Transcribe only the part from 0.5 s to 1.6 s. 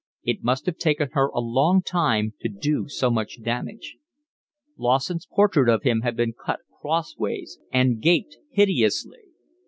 have taken her a